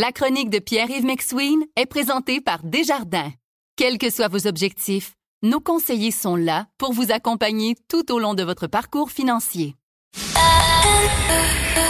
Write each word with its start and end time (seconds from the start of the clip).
La 0.00 0.12
chronique 0.12 0.48
de 0.48 0.60
Pierre-Yves 0.60 1.04
McSween 1.04 1.58
est 1.74 1.86
présentée 1.86 2.40
par 2.40 2.62
Desjardins. 2.62 3.32
Quels 3.74 3.98
que 3.98 4.10
soient 4.10 4.28
vos 4.28 4.46
objectifs, 4.46 5.14
nos 5.42 5.58
conseillers 5.58 6.12
sont 6.12 6.36
là 6.36 6.66
pour 6.78 6.92
vous 6.92 7.10
accompagner 7.10 7.74
tout 7.88 8.12
au 8.12 8.20
long 8.20 8.34
de 8.34 8.44
votre 8.44 8.68
parcours 8.68 9.10
financier. 9.10 9.74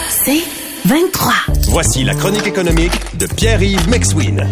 C'est 0.09 0.41
23. 0.85 1.33
Voici 1.67 2.03
la 2.03 2.15
chronique 2.15 2.47
économique 2.47 3.15
de 3.15 3.27
Pierre-Yves 3.27 3.87
McSween. 3.87 4.43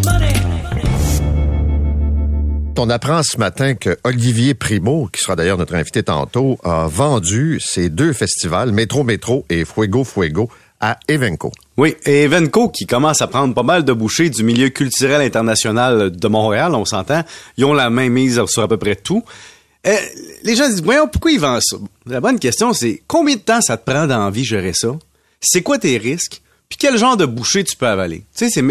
On 2.77 2.91
apprend 2.91 3.23
ce 3.23 3.37
matin 3.39 3.73
que 3.73 3.97
Olivier 4.03 4.53
Primo, 4.53 5.07
qui 5.07 5.19
sera 5.19 5.35
d'ailleurs 5.35 5.57
notre 5.57 5.73
invité 5.73 6.03
tantôt, 6.03 6.59
a 6.63 6.85
vendu 6.85 7.59
ses 7.59 7.89
deux 7.89 8.13
festivals, 8.13 8.71
Métro 8.71 9.03
Métro 9.03 9.47
et 9.49 9.65
Fuego 9.65 10.03
Fuego, 10.03 10.47
à 10.79 10.99
Evenco. 11.07 11.51
Oui, 11.77 11.95
et 12.05 12.23
Evenco 12.23 12.69
qui 12.69 12.85
commence 12.85 13.21
à 13.21 13.27
prendre 13.27 13.53
pas 13.53 13.63
mal 13.63 13.83
de 13.83 13.93
bouchées 13.93 14.29
du 14.29 14.43
milieu 14.43 14.69
culturel 14.69 15.21
international 15.21 16.11
de 16.11 16.27
Montréal, 16.27 16.75
on 16.75 16.85
s'entend, 16.85 17.23
ils 17.57 17.65
ont 17.65 17.73
la 17.73 17.89
main 17.89 18.09
mise 18.09 18.43
sur 18.45 18.63
à 18.63 18.67
peu 18.67 18.77
près 18.77 18.95
tout. 18.95 19.23
Euh, 19.85 19.95
les 20.43 20.55
gens 20.55 20.67
disent, 20.67 20.83
voyons, 20.83 21.07
pourquoi 21.07 21.31
ils 21.31 21.39
vendent 21.39 21.61
ça? 21.61 21.77
La 22.05 22.19
bonne 22.19 22.39
question, 22.39 22.73
c'est 22.73 23.01
combien 23.07 23.35
de 23.35 23.41
temps 23.41 23.61
ça 23.61 23.77
te 23.77 23.89
prend 23.89 24.07
d'envie 24.07 24.43
gérer 24.43 24.73
ça? 24.73 24.89
C'est 25.39 25.61
quoi 25.61 25.77
tes 25.77 25.97
risques? 25.97 26.41
Puis 26.67 26.77
quel 26.77 26.97
genre 26.97 27.15
de 27.15 27.25
bouchée 27.25 27.63
tu 27.63 27.77
peux 27.77 27.87
avaler? 27.87 28.23
Tu 28.35 28.49
sais, 28.49 28.63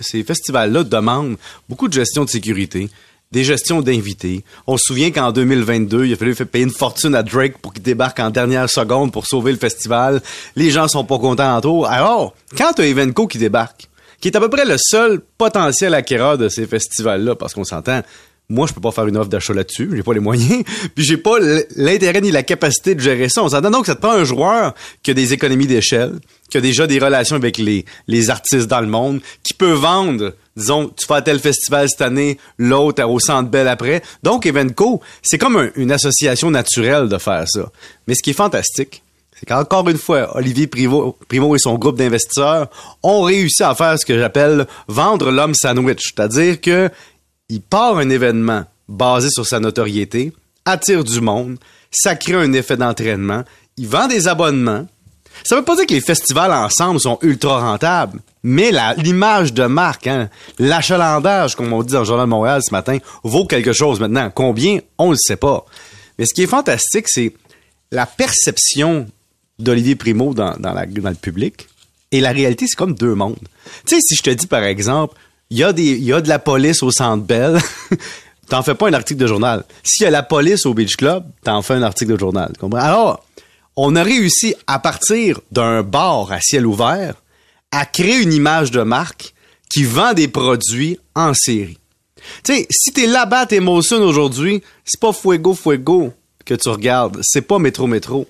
ces 0.00 0.24
festivals-là 0.24 0.82
demandent 0.82 1.36
beaucoup 1.68 1.86
de 1.86 1.92
gestion 1.92 2.24
de 2.24 2.30
sécurité, 2.30 2.88
des 3.32 3.44
gestions 3.44 3.82
d'invités. 3.82 4.44
On 4.66 4.76
se 4.76 4.84
souvient 4.84 5.10
qu'en 5.10 5.32
2022, 5.32 6.06
il 6.06 6.12
a 6.12 6.16
fallu 6.16 6.34
payer 6.34 6.64
une 6.64 6.70
fortune 6.70 7.14
à 7.14 7.22
Drake 7.22 7.58
pour 7.58 7.72
qu'il 7.72 7.82
débarque 7.82 8.20
en 8.20 8.30
dernière 8.30 8.70
seconde 8.70 9.12
pour 9.12 9.26
sauver 9.26 9.52
le 9.52 9.58
festival. 9.58 10.22
Les 10.54 10.70
gens 10.70 10.88
sont 10.88 11.04
pas 11.04 11.18
contents 11.18 11.56
en 11.56 11.60
tout. 11.60 11.84
Alors, 11.86 12.34
quand 12.56 12.72
tu 12.74 12.82
Evenco 12.82 13.26
qui 13.26 13.38
débarque, 13.38 13.88
qui 14.20 14.28
est 14.28 14.36
à 14.36 14.40
peu 14.40 14.48
près 14.48 14.64
le 14.64 14.76
seul 14.78 15.20
potentiel 15.38 15.94
acquéreur 15.94 16.38
de 16.38 16.48
ces 16.48 16.66
festivals-là, 16.66 17.34
parce 17.34 17.52
qu'on 17.52 17.64
s'entend, 17.64 18.02
moi, 18.48 18.66
je 18.68 18.72
peux 18.72 18.80
pas 18.80 18.92
faire 18.92 19.06
une 19.06 19.16
offre 19.16 19.28
d'achat 19.28 19.52
là-dessus. 19.52 19.90
J'ai 19.94 20.02
pas 20.02 20.14
les 20.14 20.20
moyens. 20.20 20.62
Puis 20.94 21.04
j'ai 21.04 21.16
pas 21.16 21.38
l'intérêt 21.76 22.20
ni 22.20 22.30
la 22.30 22.42
capacité 22.42 22.94
de 22.94 23.00
gérer 23.00 23.28
ça. 23.28 23.42
On 23.42 23.48
s'entend 23.48 23.70
donc 23.70 23.82
que 23.82 23.86
ça 23.86 23.96
te 23.96 24.00
prend 24.00 24.12
un 24.12 24.24
joueur 24.24 24.74
qui 25.02 25.10
a 25.10 25.14
des 25.14 25.32
économies 25.32 25.66
d'échelle, 25.66 26.14
qui 26.48 26.58
a 26.58 26.60
déjà 26.60 26.86
des 26.86 26.98
relations 26.98 27.36
avec 27.36 27.58
les, 27.58 27.84
les 28.06 28.30
artistes 28.30 28.68
dans 28.68 28.80
le 28.80 28.86
monde, 28.86 29.20
qui 29.42 29.52
peut 29.52 29.72
vendre 29.72 30.34
disons, 30.56 30.88
tu 30.88 31.06
fais 31.06 31.20
tel 31.22 31.38
festival 31.38 31.88
cette 31.88 32.00
année, 32.00 32.38
l'autre 32.58 33.04
au 33.04 33.20
Centre 33.20 33.50
Bell 33.50 33.68
après. 33.68 34.02
Donc, 34.22 34.46
Evenco, 34.46 35.02
c'est 35.22 35.38
comme 35.38 35.70
une 35.76 35.92
association 35.92 36.50
naturelle 36.50 37.08
de 37.08 37.18
faire 37.18 37.44
ça. 37.46 37.70
Mais 38.06 38.14
ce 38.14 38.22
qui 38.22 38.30
est 38.30 38.34
fantastique, 38.34 39.02
c'est 39.38 39.44
qu'encore 39.44 39.88
une 39.90 39.98
fois, 39.98 40.34
Olivier 40.34 40.66
Primo, 40.66 41.18
Primo 41.28 41.54
et 41.54 41.58
son 41.58 41.74
groupe 41.74 41.98
d'investisseurs 41.98 42.68
ont 43.02 43.20
réussi 43.20 43.62
à 43.62 43.74
faire 43.74 43.98
ce 43.98 44.06
que 44.06 44.18
j'appelle 44.18 44.66
vendre 44.88 45.30
l'homme 45.30 45.54
sandwich. 45.54 46.00
C'est-à-dire 46.04 46.58
que 46.58 46.88
il 47.48 47.60
part 47.60 47.98
un 47.98 48.10
événement 48.10 48.64
basé 48.88 49.28
sur 49.30 49.46
sa 49.46 49.60
notoriété, 49.60 50.32
attire 50.64 51.04
du 51.04 51.20
monde, 51.20 51.58
ça 51.90 52.16
crée 52.16 52.34
un 52.34 52.52
effet 52.52 52.76
d'entraînement, 52.76 53.44
il 53.76 53.86
vend 53.86 54.08
des 54.08 54.28
abonnements, 54.28 54.86
ça 55.44 55.56
veut 55.56 55.64
pas 55.64 55.76
dire 55.76 55.86
que 55.86 55.94
les 55.94 56.00
festivals 56.00 56.52
ensemble 56.52 57.00
sont 57.00 57.18
ultra 57.22 57.60
rentables, 57.60 58.20
mais 58.42 58.70
l'image 58.98 59.52
de 59.52 59.64
marque, 59.64 60.06
hein, 60.06 60.30
l'achalandage, 60.58 61.56
comme 61.56 61.72
on 61.72 61.82
dit 61.82 61.92
dans 61.92 62.00
le 62.00 62.04
Journal 62.04 62.26
Montréal 62.26 62.62
ce 62.64 62.72
matin, 62.72 62.98
vaut 63.22 63.46
quelque 63.46 63.72
chose 63.72 64.00
maintenant. 64.00 64.30
Combien? 64.34 64.78
On 64.98 65.10
le 65.10 65.16
sait 65.16 65.36
pas. 65.36 65.64
Mais 66.18 66.26
ce 66.26 66.34
qui 66.34 66.42
est 66.42 66.46
fantastique, 66.46 67.06
c'est 67.08 67.34
la 67.90 68.06
perception 68.06 69.06
d'Olivier 69.58 69.94
Primo 69.94 70.34
dans, 70.34 70.56
dans, 70.58 70.72
le 70.72 71.14
public 71.14 71.68
et 72.12 72.20
la 72.20 72.30
réalité, 72.30 72.66
c'est 72.66 72.76
comme 72.76 72.94
deux 72.94 73.14
mondes. 73.14 73.36
Tu 73.86 73.96
sais, 73.96 74.00
si 74.00 74.16
je 74.16 74.22
te 74.22 74.30
dis, 74.30 74.46
par 74.46 74.62
exemple, 74.62 75.14
il 75.50 75.58
y, 75.58 75.62
a 76.12 76.20
de 76.20 76.28
la 76.28 76.38
police 76.38 76.82
au 76.82 76.90
Centre 76.90 77.24
Bell, 77.24 77.58
t'en 78.48 78.62
fais 78.62 78.74
pas 78.74 78.88
un 78.88 78.94
article 78.94 79.20
de 79.20 79.26
journal. 79.26 79.64
S'il 79.82 80.04
y 80.04 80.06
a 80.06 80.10
la 80.10 80.22
police 80.22 80.66
au 80.66 80.74
Beach 80.74 80.96
Club, 80.96 81.24
t'en 81.44 81.62
fais 81.62 81.74
un 81.74 81.82
article 81.82 82.12
de 82.14 82.18
journal. 82.18 82.52
Alors, 82.74 83.24
on 83.76 83.94
a 83.94 84.02
réussi 84.02 84.54
à 84.66 84.78
partir 84.78 85.40
d'un 85.52 85.82
bar 85.82 86.32
à 86.32 86.40
ciel 86.40 86.66
ouvert 86.66 87.14
à 87.70 87.84
créer 87.84 88.22
une 88.22 88.32
image 88.32 88.70
de 88.70 88.82
marque 88.82 89.34
qui 89.70 89.84
vend 89.84 90.14
des 90.14 90.28
produits 90.28 90.98
en 91.14 91.34
série. 91.34 91.78
Tu 92.42 92.54
sais, 92.54 92.66
si 92.70 92.92
t'es 92.92 93.06
là-bas, 93.06 93.46
t'es 93.46 93.60
Molson 93.60 94.02
aujourd'hui, 94.02 94.62
c'est 94.84 95.00
pas 95.00 95.12
Fuego 95.12 95.54
Fuego 95.54 96.12
que 96.44 96.54
tu 96.54 96.68
regardes, 96.68 97.18
c'est 97.22 97.42
pas 97.42 97.58
Métro 97.58 97.86
Métro 97.86 98.26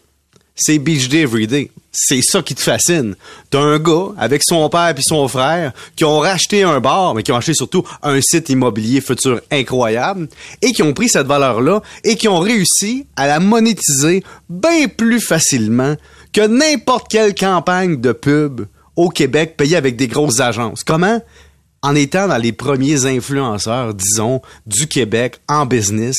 c'est 0.56 0.78
Beach 0.78 1.08
Day 1.08 1.20
Everyday. 1.20 1.70
C'est 1.92 2.22
ça 2.22 2.42
qui 2.42 2.54
te 2.54 2.60
fascine. 2.60 3.14
T'as 3.50 3.60
un 3.60 3.78
gars 3.78 4.08
avec 4.18 4.42
son 4.42 4.68
père 4.68 4.94
et 4.96 5.02
son 5.02 5.28
frère 5.28 5.72
qui 5.94 6.04
ont 6.04 6.18
racheté 6.18 6.62
un 6.62 6.80
bar, 6.80 7.14
mais 7.14 7.22
qui 7.22 7.30
ont 7.32 7.36
acheté 7.36 7.54
surtout 7.54 7.84
un 8.02 8.20
site 8.20 8.48
immobilier 8.48 9.00
futur 9.00 9.40
incroyable 9.50 10.28
et 10.62 10.72
qui 10.72 10.82
ont 10.82 10.94
pris 10.94 11.08
cette 11.08 11.26
valeur-là 11.26 11.82
et 12.04 12.16
qui 12.16 12.28
ont 12.28 12.40
réussi 12.40 13.06
à 13.16 13.26
la 13.26 13.38
monétiser 13.38 14.24
bien 14.48 14.88
plus 14.88 15.20
facilement 15.20 15.94
que 16.32 16.46
n'importe 16.46 17.08
quelle 17.08 17.34
campagne 17.34 18.00
de 18.00 18.12
pub 18.12 18.62
au 18.96 19.10
Québec 19.10 19.56
payée 19.56 19.76
avec 19.76 19.96
des 19.96 20.08
grosses 20.08 20.40
agences. 20.40 20.84
Comment? 20.84 21.22
En 21.82 21.94
étant 21.94 22.28
dans 22.28 22.38
les 22.38 22.52
premiers 22.52 23.04
influenceurs, 23.04 23.94
disons, 23.94 24.40
du 24.66 24.86
Québec 24.86 25.38
en 25.48 25.66
business, 25.66 26.16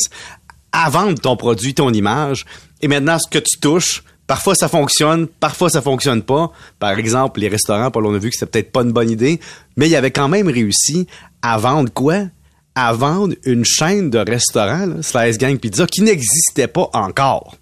à 0.71 0.89
vendre 0.89 1.19
ton 1.19 1.35
produit, 1.35 1.73
ton 1.73 1.91
image, 1.91 2.45
et 2.81 2.87
maintenant 2.87 3.17
ce 3.19 3.27
que 3.29 3.39
tu 3.39 3.59
touches, 3.59 4.03
Parfois 4.27 4.55
ça 4.55 4.67
fonctionne, 4.67 5.27
parfois 5.27 5.69
ça 5.69 5.81
fonctionne 5.81 6.21
pas. 6.21 6.51
Par 6.79 6.99
exemple, 6.99 7.39
les 7.39 7.47
restaurants, 7.47 7.89
Paul, 7.89 8.05
on 8.05 8.13
a 8.13 8.17
vu 8.17 8.29
que 8.29 8.35
c'était 8.35 8.61
peut-être 8.61 8.71
pas 8.73 8.81
une 8.81 8.91
bonne 8.91 9.09
idée, 9.09 9.39
mais 9.77 9.87
il 9.87 9.95
avait 9.95 10.11
quand 10.11 10.27
même 10.27 10.49
réussi 10.49 11.07
à 11.41 11.57
vendre 11.57 11.91
quoi? 11.93 12.25
À 12.75 12.93
vendre 12.93 13.33
une 13.45 13.65
chaîne 13.65 14.09
de 14.09 14.19
restaurants, 14.19 15.01
Slice 15.01 15.37
Gang 15.37 15.57
Pizza, 15.57 15.87
qui 15.87 16.01
n'existait 16.01 16.67
pas 16.67 16.89
encore. 16.93 17.55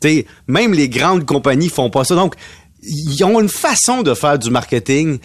T'sais, 0.00 0.26
même 0.46 0.72
les 0.72 0.88
grandes 0.88 1.26
compagnies 1.26 1.68
font 1.68 1.90
pas 1.90 2.04
ça. 2.04 2.14
Donc, 2.14 2.36
ils 2.82 3.22
ont 3.24 3.40
une 3.40 3.48
façon 3.48 4.02
de 4.02 4.14
faire 4.14 4.38
du 4.38 4.50
marketing 4.50 5.18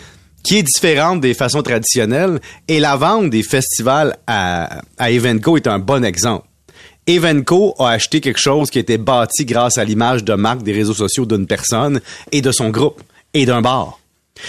qui 0.44 0.58
est 0.58 0.64
différente 0.64 1.22
des 1.22 1.34
façons 1.34 1.62
traditionnelles 1.62 2.40
et 2.68 2.80
la 2.80 2.96
vente 2.96 3.30
des 3.30 3.44
festivals 3.44 4.18
à, 4.28 4.82
à 4.98 5.12
Evenco 5.12 5.58
est 5.58 5.68
un 5.68 5.80
bon 5.80 6.04
exemple. 6.04 6.46
Evenco 7.08 7.74
a 7.80 7.92
acheté 7.92 8.20
quelque 8.20 8.40
chose 8.40 8.70
qui 8.70 8.80
était 8.80 8.98
bâti 8.98 9.46
grâce 9.46 9.78
à 9.78 9.86
l'image 9.86 10.26
de 10.26 10.34
marque 10.34 10.64
des 10.64 10.74
réseaux 10.74 10.94
sociaux 10.94 11.26
d'une 11.26 11.48
personne 11.48 12.02
et 12.34 12.42
de 12.42 12.52
son 12.52 12.70
groupe 12.70 13.02
et 13.34 13.46
d'un 13.46 13.62
bar. 13.62 14.00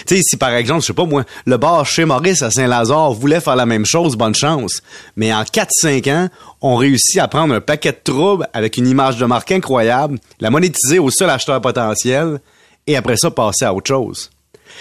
Tu 0.07 0.17
sais, 0.17 0.23
si 0.23 0.37
par 0.37 0.51
exemple, 0.51 0.83
je 0.83 0.87
sais 0.87 0.93
pas 0.93 1.05
moi, 1.05 1.25
le 1.47 1.57
bar 1.57 1.87
chez 1.87 2.05
Maurice 2.05 2.43
à 2.43 2.51
Saint-Lazare 2.51 3.13
voulait 3.13 3.41
faire 3.41 3.57
la 3.57 3.65
même 3.65 3.87
chose, 3.87 4.17
bonne 4.17 4.35
chance. 4.35 4.83
Mais 5.17 5.33
en 5.33 5.43
4-5 5.43 6.13
ans, 6.13 6.29
on 6.61 6.77
réussit 6.77 7.21
à 7.21 7.29
prendre 7.29 7.55
un 7.55 7.61
paquet 7.61 7.93
de 7.93 8.01
troubles 8.03 8.49
avec 8.53 8.77
une 8.77 8.89
image 8.89 9.19
de 9.19 9.25
marque 9.25 9.53
incroyable, 9.53 10.19
la 10.41 10.51
monétiser 10.51 10.99
au 10.99 11.11
seul 11.11 11.31
acheteur 11.31 11.61
potentiel, 11.61 12.41
et 12.87 12.97
après 12.97 13.17
ça, 13.17 13.31
passer 13.31 13.65
à 13.65 13.73
autre 13.73 13.89
chose 13.89 14.31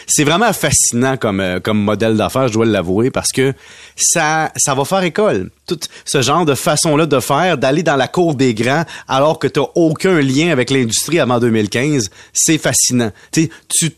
c'est 0.05 0.23
vraiment 0.23 0.53
fascinant 0.53 1.17
comme, 1.17 1.39
euh, 1.39 1.59
comme 1.59 1.79
modèle 1.79 2.17
d'affaires, 2.17 2.47
je 2.47 2.53
dois 2.53 2.65
l'avouer, 2.65 3.11
parce 3.11 3.31
que 3.31 3.53
ça, 3.95 4.51
va 4.67 4.85
faire 4.85 5.03
école. 5.03 5.49
Tout 5.65 5.79
ce 6.05 6.21
genre 6.21 6.45
de 6.45 6.55
façon-là 6.55 7.05
de 7.05 7.19
faire, 7.19 7.57
d'aller 7.57 7.83
dans 7.83 7.95
la 7.95 8.07
cour 8.07 8.35
des 8.35 8.53
grands 8.53 8.83
alors 9.07 9.39
que 9.39 9.47
tu 9.47 9.59
n'as 9.59 9.67
aucun 9.75 10.19
lien 10.21 10.51
avec 10.51 10.69
l'industrie 10.69 11.19
avant 11.19 11.39
2015, 11.39 12.09
c'est 12.33 12.57
fascinant. 12.57 13.11
tu, 13.31 13.49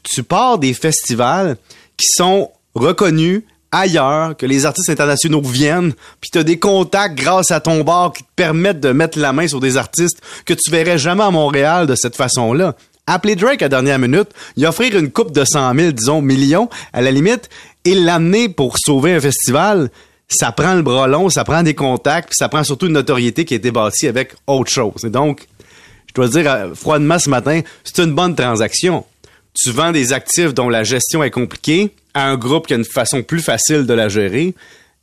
tu 0.03 0.23
pars 0.23 0.57
des 0.57 0.73
festivals 0.73 1.57
qui 1.97 2.07
sont 2.07 2.51
reconnus 2.75 3.43
ailleurs, 3.71 4.35
que 4.35 4.45
les 4.45 4.65
artistes 4.65 4.89
internationaux 4.89 5.41
viennent, 5.41 5.93
puis 6.21 6.31
tu 6.31 6.39
as 6.39 6.43
des 6.43 6.57
contacts 6.57 7.15
grâce 7.15 7.51
à 7.51 7.59
ton 7.59 7.83
bar 7.83 8.13
qui 8.13 8.23
te 8.23 8.29
permettent 8.35 8.79
de 8.79 8.91
mettre 8.91 9.19
la 9.19 9.33
main 9.33 9.47
sur 9.47 9.59
des 9.59 9.77
artistes 9.77 10.21
que 10.45 10.53
tu 10.53 10.71
verrais 10.71 10.97
jamais 10.97 11.23
à 11.23 11.31
Montréal 11.31 11.85
de 11.85 11.95
cette 11.95 12.15
façon-là 12.15 12.75
appeler 13.13 13.35
Drake 13.35 13.61
à 13.61 13.69
dernière 13.69 13.99
minute, 13.99 14.29
lui 14.55 14.65
offrir 14.65 14.95
une 14.97 15.11
coupe 15.11 15.31
de 15.31 15.43
100 15.43 15.75
000, 15.75 15.91
disons, 15.91 16.21
millions, 16.21 16.69
à 16.93 17.01
la 17.01 17.11
limite, 17.11 17.49
et 17.85 17.95
l'amener 17.95 18.49
pour 18.49 18.77
sauver 18.77 19.13
un 19.13 19.19
festival, 19.19 19.89
ça 20.27 20.51
prend 20.51 20.75
le 20.75 20.81
bras 20.81 21.07
long, 21.07 21.29
ça 21.29 21.43
prend 21.43 21.63
des 21.63 21.73
contacts, 21.73 22.29
puis 22.29 22.35
ça 22.37 22.49
prend 22.49 22.63
surtout 22.63 22.85
une 22.85 22.93
notoriété 22.93 23.45
qui 23.45 23.55
a 23.55 23.57
été 23.57 23.71
bâtie 23.71 24.07
avec 24.07 24.33
autre 24.47 24.71
chose. 24.71 25.03
Et 25.03 25.09
donc, 25.09 25.47
je 26.07 26.13
dois 26.13 26.27
dire 26.27 26.51
euh, 26.51 26.73
froidement 26.75 27.19
ce 27.19 27.29
matin, 27.29 27.61
c'est 27.83 27.99
une 27.99 28.13
bonne 28.13 28.35
transaction. 28.35 29.05
Tu 29.55 29.71
vends 29.71 29.91
des 29.91 30.13
actifs 30.13 30.53
dont 30.53 30.69
la 30.69 30.83
gestion 30.83 31.23
est 31.23 31.31
compliquée 31.31 31.91
à 32.13 32.27
un 32.27 32.37
groupe 32.37 32.67
qui 32.67 32.73
a 32.73 32.77
une 32.77 32.85
façon 32.85 33.23
plus 33.23 33.41
facile 33.41 33.85
de 33.85 33.93
la 33.93 34.07
gérer 34.09 34.53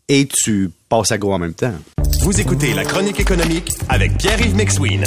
et 0.09 0.27
tu 0.27 0.71
passes 0.89 1.11
à 1.11 1.19
gros 1.19 1.35
en 1.35 1.39
même 1.39 1.55
temps. 1.55 1.75
Vous 2.23 2.41
écoutez 2.41 2.73
la 2.73 2.85
chronique 2.85 3.21
économique 3.21 3.73
avec 3.89 4.17
Pierre-Yves 4.19 4.57
Maxwin. 4.57 5.05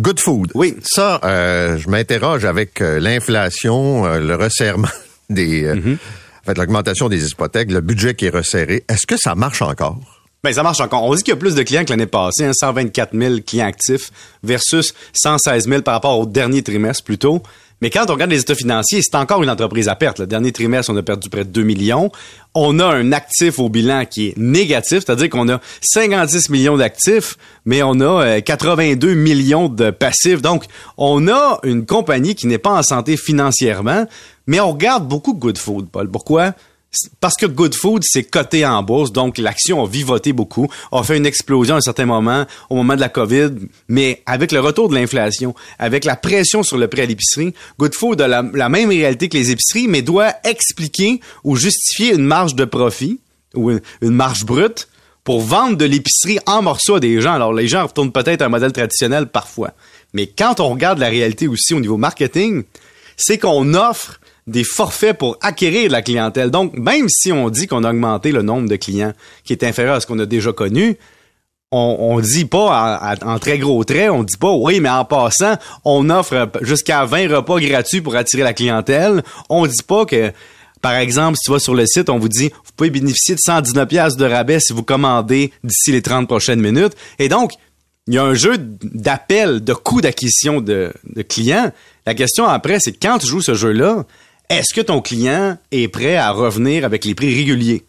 Good 0.00 0.18
food. 0.18 0.50
Oui. 0.54 0.76
Ça, 0.82 1.20
euh, 1.24 1.76
je 1.76 1.90
m'interroge 1.90 2.46
avec 2.46 2.80
euh, 2.80 2.98
l'inflation, 3.00 4.06
euh, 4.06 4.18
le 4.18 4.34
resserrement 4.34 4.88
des... 5.30 5.64
Mm-hmm. 5.64 5.94
En 5.94 6.46
fait, 6.46 6.56
l'augmentation 6.56 7.10
des 7.10 7.28
hypothèques, 7.28 7.70
le 7.70 7.82
budget 7.82 8.14
qui 8.14 8.24
est 8.24 8.30
resserré. 8.34 8.82
Est-ce 8.88 9.06
que 9.06 9.16
ça 9.18 9.34
marche 9.34 9.60
encore? 9.60 9.98
Ben, 10.42 10.54
ça 10.54 10.62
marche 10.62 10.80
encore. 10.80 11.04
On 11.04 11.14
dit 11.14 11.22
qu'il 11.22 11.32
y 11.32 11.36
a 11.36 11.38
plus 11.38 11.54
de 11.54 11.62
clients 11.62 11.84
que 11.84 11.90
l'année 11.90 12.06
passée, 12.06 12.44
hein, 12.46 12.52
124 12.54 13.14
000 13.14 13.34
clients 13.46 13.66
actifs 13.66 14.10
versus 14.42 14.94
116 15.12 15.68
000 15.68 15.82
par 15.82 15.92
rapport 15.92 16.18
au 16.18 16.24
dernier 16.24 16.62
trimestre 16.62 17.04
plutôt. 17.04 17.42
Mais 17.80 17.88
quand 17.88 18.10
on 18.10 18.12
regarde 18.12 18.30
les 18.30 18.40
états 18.40 18.54
financiers, 18.54 19.00
c'est 19.02 19.16
encore 19.16 19.42
une 19.42 19.48
entreprise 19.48 19.88
à 19.88 19.94
perte. 19.94 20.18
Le 20.18 20.26
dernier 20.26 20.52
trimestre, 20.52 20.92
on 20.92 20.96
a 20.96 21.02
perdu 21.02 21.30
près 21.30 21.44
de 21.44 21.50
2 21.50 21.62
millions. 21.62 22.10
On 22.54 22.78
a 22.78 22.86
un 22.86 23.12
actif 23.12 23.58
au 23.58 23.68
bilan 23.68 24.04
qui 24.04 24.28
est 24.28 24.36
négatif, 24.36 25.04
c'est-à-dire 25.06 25.30
qu'on 25.30 25.48
a 25.48 25.60
56 25.80 26.50
millions 26.50 26.76
d'actifs, 26.76 27.36
mais 27.64 27.82
on 27.82 28.00
a 28.00 28.40
82 28.40 29.08
euh, 29.08 29.14
millions 29.14 29.68
de 29.68 29.90
passifs. 29.90 30.42
Donc, 30.42 30.64
on 30.98 31.28
a 31.28 31.58
une 31.62 31.86
compagnie 31.86 32.34
qui 32.34 32.46
n'est 32.46 32.58
pas 32.58 32.72
en 32.72 32.82
santé 32.82 33.16
financièrement, 33.16 34.06
mais 34.46 34.60
on 34.60 34.72
regarde 34.72 35.08
beaucoup 35.08 35.34
Good 35.34 35.58
Food, 35.58 35.88
Paul. 35.90 36.10
Pourquoi? 36.10 36.54
Parce 37.20 37.36
que 37.36 37.46
Good 37.46 37.74
Food, 37.74 38.02
c'est 38.04 38.24
coté 38.24 38.66
en 38.66 38.82
bourse, 38.82 39.12
donc 39.12 39.38
l'action 39.38 39.84
a 39.84 39.86
vivoté 39.86 40.32
beaucoup, 40.32 40.68
a 40.90 41.02
fait 41.04 41.16
une 41.16 41.26
explosion 41.26 41.76
à 41.76 41.78
un 41.78 41.82
certain 41.82 42.06
moment, 42.06 42.46
au 42.68 42.74
moment 42.74 42.96
de 42.96 43.00
la 43.00 43.08
COVID, 43.08 43.50
mais 43.88 44.22
avec 44.26 44.50
le 44.50 44.58
retour 44.58 44.88
de 44.88 44.94
l'inflation, 44.96 45.54
avec 45.78 46.04
la 46.04 46.16
pression 46.16 46.62
sur 46.64 46.78
le 46.78 46.88
prix 46.88 47.02
à 47.02 47.06
l'épicerie, 47.06 47.54
Good 47.78 47.94
Food 47.94 48.20
a 48.20 48.28
la, 48.28 48.68
même 48.68 48.88
réalité 48.88 49.28
que 49.28 49.36
les 49.36 49.52
épiceries, 49.52 49.86
mais 49.86 50.02
doit 50.02 50.34
expliquer 50.42 51.20
ou 51.44 51.56
justifier 51.56 52.14
une 52.14 52.24
marge 52.24 52.56
de 52.56 52.64
profit 52.64 53.20
ou 53.54 53.70
une, 53.70 53.80
marge 54.02 54.44
brute 54.44 54.88
pour 55.22 55.40
vendre 55.40 55.76
de 55.76 55.84
l'épicerie 55.84 56.38
en 56.46 56.62
morceaux 56.62 56.96
à 56.96 57.00
des 57.00 57.20
gens. 57.20 57.34
Alors 57.34 57.52
les 57.52 57.68
gens 57.68 57.86
retournent 57.86 58.12
peut-être 58.12 58.42
à 58.42 58.46
un 58.46 58.48
modèle 58.48 58.72
traditionnel 58.72 59.26
parfois. 59.26 59.72
Mais 60.12 60.26
quand 60.26 60.58
on 60.58 60.70
regarde 60.70 60.98
la 60.98 61.08
réalité 61.08 61.46
aussi 61.46 61.74
au 61.74 61.80
niveau 61.80 61.96
marketing, 61.96 62.64
c'est 63.16 63.38
qu'on 63.38 63.74
offre 63.74 64.19
des 64.50 64.64
forfaits 64.64 65.16
pour 65.16 65.38
acquérir 65.40 65.88
de 65.88 65.92
la 65.92 66.02
clientèle. 66.02 66.50
Donc, 66.50 66.76
même 66.76 67.06
si 67.08 67.32
on 67.32 67.48
dit 67.48 67.66
qu'on 67.66 67.84
a 67.84 67.90
augmenté 67.90 68.32
le 68.32 68.42
nombre 68.42 68.68
de 68.68 68.76
clients 68.76 69.12
qui 69.44 69.52
est 69.52 69.64
inférieur 69.64 69.94
à 69.94 70.00
ce 70.00 70.06
qu'on 70.06 70.18
a 70.18 70.26
déjà 70.26 70.52
connu, 70.52 70.96
on, 71.72 71.96
on 72.00 72.20
dit 72.20 72.46
pas 72.46 73.16
en, 73.22 73.38
très 73.38 73.58
gros 73.58 73.84
traits, 73.84 74.10
on 74.10 74.24
dit 74.24 74.36
pas 74.36 74.52
oui, 74.52 74.80
mais 74.80 74.88
en 74.88 75.04
passant, 75.04 75.54
on 75.84 76.10
offre 76.10 76.50
jusqu'à 76.62 77.04
20 77.04 77.28
repas 77.28 77.60
gratuits 77.60 78.00
pour 78.00 78.16
attirer 78.16 78.42
la 78.42 78.52
clientèle. 78.52 79.22
On 79.48 79.66
dit 79.66 79.82
pas 79.86 80.04
que 80.04 80.32
par 80.82 80.94
exemple, 80.94 81.36
si 81.36 81.44
tu 81.44 81.52
vas 81.52 81.60
sur 81.60 81.74
le 81.74 81.86
site, 81.86 82.10
on 82.10 82.18
vous 82.18 82.28
dit 82.28 82.48
vous 82.48 82.72
pouvez 82.76 82.90
bénéficier 82.90 83.36
de 83.36 83.40
119 83.40 83.86
pièces 83.86 84.16
de 84.16 84.24
rabais 84.24 84.58
si 84.58 84.72
vous 84.72 84.82
commandez 84.82 85.52
d'ici 85.62 85.92
les 85.92 86.02
30 86.02 86.26
prochaines 86.26 86.60
minutes. 86.60 86.94
Et 87.20 87.28
donc, 87.28 87.52
il 88.08 88.14
y 88.14 88.18
a 88.18 88.24
un 88.24 88.34
jeu 88.34 88.56
d'appel, 88.58 89.62
de 89.62 89.74
coût 89.74 90.00
d'acquisition 90.00 90.60
de, 90.60 90.92
de 91.04 91.22
clients. 91.22 91.70
La 92.06 92.14
question 92.14 92.46
après, 92.46 92.78
c'est 92.80 92.92
quand 92.92 93.18
tu 93.18 93.28
joues 93.28 93.42
ce 93.42 93.54
jeu-là, 93.54 94.04
est-ce 94.50 94.74
que 94.74 94.80
ton 94.80 95.00
client 95.00 95.56
est 95.70 95.86
prêt 95.88 96.16
à 96.16 96.32
revenir 96.32 96.84
avec 96.84 97.04
les 97.04 97.14
prix 97.14 97.32
réguliers? 97.34 97.84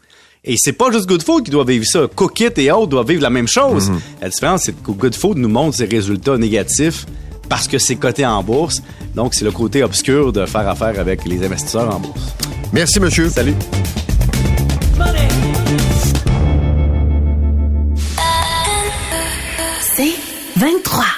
Et 0.46 0.56
c'est 0.58 0.74
pas 0.74 0.92
juste 0.92 1.08
Good 1.08 1.24
Food 1.24 1.44
qui 1.44 1.52
doit 1.52 1.66
vivre 1.66 1.86
ça. 1.86 2.08
Cookit 2.16 2.52
et 2.58 2.72
autres 2.72 2.88
doivent 2.88 3.08
vivre 3.08 3.22
la 3.24 3.32
même 3.32 3.48
chose. 3.48 3.90
Mhm. 3.90 4.00
La 4.22 4.30
différence, 4.30 4.64
c'est 4.64 4.74
que 4.74 4.92
Good 4.92 5.16
Food 5.16 5.38
nous 5.38 5.50
montre 5.50 5.78
ses 5.78 5.86
résultats 5.86 6.38
négatifs 6.38 7.06
parce 7.50 7.68
que 7.68 7.80
c'est 7.80 7.96
coté 7.96 8.26
en 8.26 8.42
bourse. 8.44 8.82
Donc, 9.16 9.34
c'est 9.34 9.44
le 9.44 9.52
côté 9.52 9.84
obscur 9.84 10.32
de 10.32 10.46
faire 10.46 10.68
affaire 10.68 11.00
avec 11.00 11.26
les 11.26 11.44
investisseurs 11.44 11.94
en 11.94 12.00
bourse. 12.00 12.34
Merci, 12.72 13.00
monsieur. 13.00 13.30
Salut. 13.30 13.56
C'est 19.96 20.14
23. 20.58 21.11